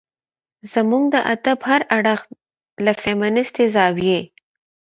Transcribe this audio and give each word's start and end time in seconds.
زموږ 0.71 1.03
د 1.13 1.15
ادب 1.33 1.59
هر 1.69 1.81
اړخ 1.97 2.21
له 2.85 2.91
فيمنستي 3.01 3.65
زاويې 3.75 4.21